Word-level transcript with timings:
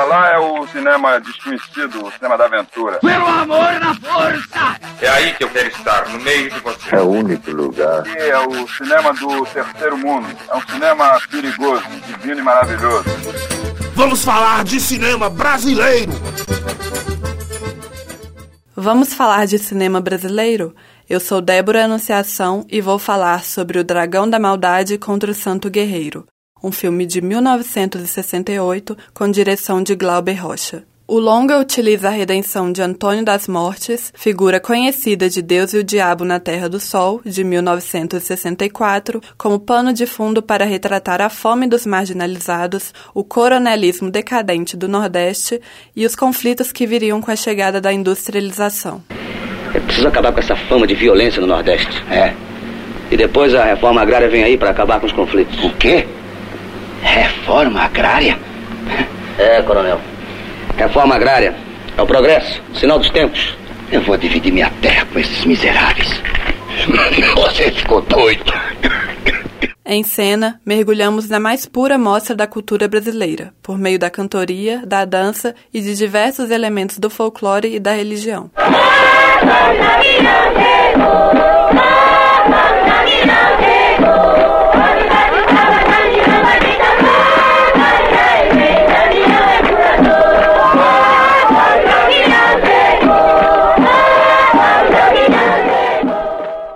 Pra 0.00 0.08
lá 0.08 0.30
é 0.30 0.38
o 0.38 0.66
cinema 0.68 1.20
desconhecido, 1.20 2.06
o 2.06 2.10
cinema 2.12 2.38
da 2.38 2.46
aventura. 2.46 3.00
Pelo 3.00 3.26
amor 3.26 3.78
na 3.78 3.94
força! 3.96 4.80
É 4.98 5.06
aí 5.06 5.34
que 5.34 5.44
eu 5.44 5.50
quero 5.50 5.68
estar, 5.68 6.08
no 6.08 6.18
meio 6.20 6.50
de 6.50 6.58
você. 6.60 6.96
É 6.96 7.00
o 7.00 7.10
único 7.10 7.50
lugar. 7.50 8.00
Aqui 8.00 8.16
é 8.16 8.38
o 8.38 8.66
cinema 8.66 9.12
do 9.12 9.44
terceiro 9.44 9.98
mundo. 9.98 10.26
É 10.48 10.56
um 10.56 10.62
cinema 10.62 11.20
perigoso, 11.30 11.84
divino 12.06 12.40
e 12.40 12.42
maravilhoso. 12.42 13.04
Vamos 13.94 14.24
falar 14.24 14.64
de 14.64 14.80
cinema 14.80 15.28
brasileiro! 15.28 16.12
Vamos 18.74 19.12
falar 19.12 19.46
de 19.46 19.58
cinema 19.58 20.00
brasileiro? 20.00 20.74
Eu 21.10 21.20
sou 21.20 21.42
Débora 21.42 21.84
Anunciação 21.84 22.64
e 22.70 22.80
vou 22.80 22.98
falar 22.98 23.44
sobre 23.44 23.78
O 23.78 23.84
Dragão 23.84 24.30
da 24.30 24.38
Maldade 24.38 24.96
contra 24.96 25.30
o 25.30 25.34
Santo 25.34 25.68
Guerreiro, 25.68 26.24
um 26.62 26.72
filme 26.72 27.06
de 27.06 27.20
1968 27.20 28.96
com 29.12 29.30
direção 29.30 29.82
de 29.82 29.94
Glauber 29.94 30.34
Rocha. 30.34 30.84
O 31.12 31.18
longa 31.18 31.58
utiliza 31.58 32.06
a 32.06 32.12
redenção 32.12 32.70
de 32.70 32.80
Antônio 32.80 33.24
das 33.24 33.48
Mortes, 33.48 34.12
figura 34.14 34.60
conhecida 34.60 35.28
de 35.28 35.42
Deus 35.42 35.72
e 35.72 35.78
o 35.78 35.82
Diabo 35.82 36.24
na 36.24 36.38
Terra 36.38 36.68
do 36.68 36.78
Sol, 36.78 37.20
de 37.26 37.42
1964, 37.42 39.20
como 39.36 39.58
pano 39.58 39.92
de 39.92 40.06
fundo 40.06 40.40
para 40.40 40.64
retratar 40.64 41.20
a 41.20 41.28
fome 41.28 41.66
dos 41.66 41.84
marginalizados, 41.84 42.94
o 43.12 43.24
coronelismo 43.24 44.08
decadente 44.08 44.76
do 44.76 44.86
Nordeste 44.86 45.60
e 45.96 46.06
os 46.06 46.14
conflitos 46.14 46.70
que 46.70 46.86
viriam 46.86 47.20
com 47.20 47.32
a 47.32 47.34
chegada 47.34 47.80
da 47.80 47.92
industrialização. 47.92 49.02
É 49.74 49.80
preciso 49.80 50.06
acabar 50.06 50.30
com 50.30 50.38
essa 50.38 50.54
fama 50.54 50.86
de 50.86 50.94
violência 50.94 51.40
no 51.40 51.48
Nordeste. 51.48 52.04
É. 52.08 52.32
E 53.10 53.16
depois 53.16 53.52
a 53.52 53.64
reforma 53.64 54.00
agrária 54.00 54.30
vem 54.30 54.44
aí 54.44 54.56
para 54.56 54.70
acabar 54.70 55.00
com 55.00 55.06
os 55.06 55.12
conflitos. 55.12 55.58
O 55.64 55.70
quê? 55.70 56.06
Reforma 57.02 57.82
agrária? 57.82 58.38
É, 59.38 59.62
coronel. 59.62 60.00
Reforma 60.76 61.14
agrária 61.14 61.54
é 61.96 62.02
o 62.02 62.06
progresso, 62.06 62.62
sinal 62.74 62.98
dos 62.98 63.10
tempos. 63.10 63.56
Eu 63.90 64.00
vou 64.02 64.16
dividir 64.16 64.52
minha 64.52 64.70
terra 64.80 65.06
com 65.12 65.18
esses 65.18 65.44
miseráveis. 65.44 66.22
Você 67.34 67.70
ficou 67.72 68.00
doido. 68.02 68.52
Em 69.84 70.04
cena, 70.04 70.60
mergulhamos 70.64 71.28
na 71.28 71.40
mais 71.40 71.66
pura 71.66 71.98
mostra 71.98 72.36
da 72.36 72.46
cultura 72.46 72.86
brasileira, 72.86 73.52
por 73.60 73.76
meio 73.76 73.98
da 73.98 74.08
cantoria, 74.08 74.82
da 74.86 75.04
dança 75.04 75.52
e 75.74 75.80
de 75.80 75.96
diversos 75.96 76.50
elementos 76.52 76.98
do 76.98 77.10
folclore 77.10 77.74
e 77.74 77.80
da 77.80 77.92
religião. 77.92 78.50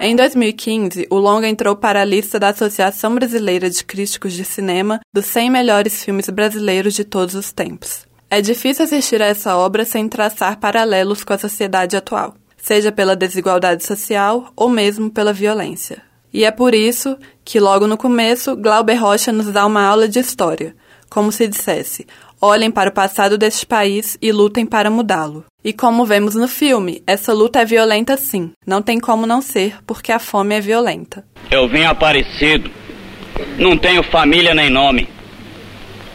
Em 0.00 0.14
2015, 0.14 1.08
o 1.10 1.16
longa 1.16 1.48
entrou 1.48 1.74
para 1.74 2.02
a 2.02 2.04
lista 2.04 2.38
da 2.38 2.50
Associação 2.50 3.16
Brasileira 3.16 3.68
de 3.68 3.82
Críticos 3.84 4.32
de 4.32 4.44
Cinema 4.44 5.00
dos 5.12 5.26
100 5.26 5.50
melhores 5.50 6.04
filmes 6.04 6.28
brasileiros 6.28 6.94
de 6.94 7.02
todos 7.02 7.34
os 7.34 7.50
tempos. 7.50 8.06
É 8.30 8.40
difícil 8.40 8.84
assistir 8.84 9.20
a 9.20 9.26
essa 9.26 9.56
obra 9.56 9.84
sem 9.84 10.08
traçar 10.08 10.60
paralelos 10.60 11.24
com 11.24 11.32
a 11.32 11.38
sociedade 11.38 11.96
atual, 11.96 12.36
seja 12.56 12.92
pela 12.92 13.16
desigualdade 13.16 13.84
social 13.84 14.52
ou 14.54 14.68
mesmo 14.68 15.10
pela 15.10 15.32
violência. 15.32 16.00
E 16.32 16.44
é 16.44 16.52
por 16.52 16.76
isso 16.76 17.16
que, 17.44 17.58
logo 17.58 17.88
no 17.88 17.98
começo, 17.98 18.54
Glauber 18.54 18.94
Rocha 18.94 19.32
nos 19.32 19.50
dá 19.50 19.66
uma 19.66 19.82
aula 19.82 20.06
de 20.06 20.20
história, 20.20 20.76
como 21.10 21.32
se 21.32 21.48
dissesse: 21.48 22.06
olhem 22.40 22.70
para 22.70 22.90
o 22.90 22.92
passado 22.92 23.36
deste 23.36 23.66
país 23.66 24.16
e 24.20 24.32
lutem 24.32 24.64
para 24.64 24.90
mudá-lo. 24.90 25.44
E 25.64 25.72
como 25.72 26.06
vemos 26.06 26.34
no 26.34 26.48
filme, 26.48 27.02
essa 27.06 27.32
luta 27.32 27.60
é 27.60 27.64
violenta 27.64 28.16
sim, 28.16 28.52
não 28.66 28.80
tem 28.80 28.98
como 29.00 29.26
não 29.26 29.42
ser, 29.42 29.76
porque 29.86 30.12
a 30.12 30.18
fome 30.18 30.54
é 30.54 30.60
violenta. 30.60 31.24
Eu 31.50 31.68
vim 31.68 31.84
aparecido, 31.84 32.70
não 33.58 33.76
tenho 33.76 34.02
família 34.02 34.54
nem 34.54 34.70
nome. 34.70 35.08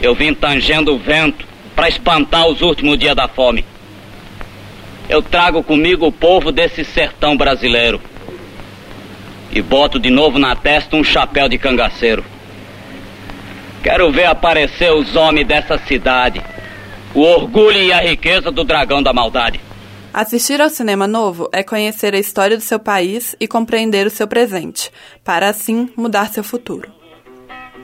Eu 0.02 0.16
vim 0.16 0.34
tangendo 0.34 0.94
o 0.94 1.00
vento 1.00 1.46
para 1.76 1.90
espantar 1.90 2.48
os 2.48 2.62
últimos 2.62 2.98
dias 2.98 3.16
da 3.16 3.28
fome. 3.28 3.66
Eu 5.10 5.22
trago 5.22 5.62
comigo 5.64 6.08
o 6.08 6.12
povo 6.12 6.52
desse 6.52 6.84
sertão 6.84 7.36
brasileiro. 7.36 8.02
E 9.52 9.62
boto 9.62 10.00
de 10.00 10.10
novo 10.10 10.40
na 10.40 10.56
testa 10.56 10.96
um 10.96 11.04
chapéu 11.04 11.48
de 11.48 11.58
cangaceiro. 11.58 12.24
Quero 13.84 14.10
ver 14.14 14.24
aparecer 14.24 14.94
os 14.94 15.14
homens 15.14 15.46
dessa 15.46 15.78
cidade. 15.78 16.42
O 17.14 17.20
orgulho 17.20 17.78
e 17.78 17.92
a 17.92 18.00
riqueza 18.00 18.50
do 18.50 18.64
dragão 18.64 19.04
da 19.04 19.12
maldade. 19.12 19.60
Assistir 20.14 20.62
ao 20.62 20.70
cinema 20.70 21.06
novo 21.06 21.50
é 21.52 21.62
conhecer 21.64 22.16
a 22.16 22.18
história 22.20 22.56
do 22.56 22.64
seu 22.64 22.80
país 22.80 23.36
e 23.42 23.48
compreender 23.48 24.08
o 24.08 24.10
seu 24.10 24.26
presente, 24.26 24.90
para 25.22 25.50
assim 25.50 25.90
mudar 25.98 26.32
seu 26.32 26.46
futuro. 26.46 26.90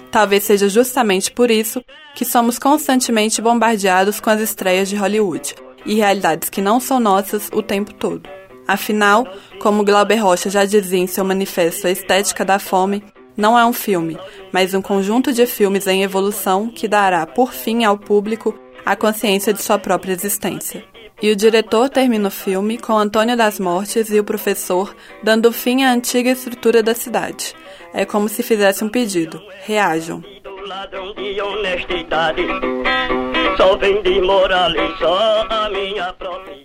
Talvez 0.09 0.45
seja 0.45 0.69
justamente 0.69 1.31
por 1.31 1.51
isso 1.51 1.83
que 2.15 2.23
somos 2.23 2.57
constantemente 2.57 3.41
bombardeados 3.41 4.21
com 4.21 4.29
as 4.29 4.39
estreias 4.39 4.87
de 4.87 4.95
Hollywood 4.95 5.53
e 5.85 5.95
realidades 5.95 6.49
que 6.49 6.61
não 6.61 6.79
são 6.79 6.97
nossas 6.99 7.49
o 7.51 7.61
tempo 7.61 7.93
todo. 7.93 8.29
Afinal, 8.65 9.27
como 9.59 9.83
Glauber 9.83 10.17
Rocha 10.17 10.49
já 10.49 10.63
dizia 10.63 10.99
em 10.99 11.07
seu 11.07 11.25
manifesto 11.25 11.87
A 11.87 11.91
Estética 11.91 12.45
da 12.45 12.57
Fome, 12.57 13.03
não 13.39 13.57
é 13.57 13.65
um 13.65 13.71
filme, 13.71 14.17
mas 14.51 14.73
um 14.73 14.81
conjunto 14.81 15.31
de 15.31 15.45
filmes 15.45 15.87
em 15.87 16.03
evolução 16.03 16.67
que 16.67 16.89
dará, 16.89 17.25
por 17.25 17.53
fim, 17.53 17.85
ao 17.85 17.97
público 17.97 18.53
a 18.85 18.97
consciência 18.97 19.53
de 19.53 19.63
sua 19.63 19.79
própria 19.79 20.11
existência. 20.11 20.83
E 21.21 21.31
o 21.31 21.35
diretor 21.35 21.89
termina 21.89 22.27
o 22.27 22.31
filme 22.31 22.77
com 22.77 22.97
Antônio 22.97 23.37
das 23.37 23.57
Mortes 23.57 24.09
e 24.09 24.19
o 24.19 24.25
professor 24.25 24.93
dando 25.23 25.53
fim 25.53 25.83
à 25.83 25.91
antiga 25.91 26.31
estrutura 26.31 26.83
da 26.83 26.93
cidade. 26.93 27.55
É 27.93 28.05
como 28.05 28.27
se 28.27 28.43
fizesse 28.43 28.83
um 28.83 28.89
pedido: 28.89 29.41
reajam. 29.65 30.21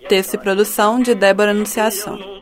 Texto 0.09 0.33
e 0.33 0.37
produção 0.37 0.99
de 0.99 1.15
Débora 1.15 1.51
Anunciação 1.51 2.34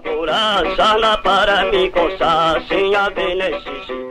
procurar 0.00 0.76
sala 0.76 1.18
para 1.18 1.70
coçar 1.90 2.60
sem 2.68 2.94
haver 2.94 3.36
necessidade. 3.36 4.05